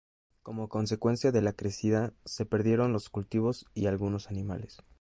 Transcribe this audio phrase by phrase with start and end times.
[0.41, 4.81] Como consecuencia de la crecida, se perdieron los cultivos y algunos animales.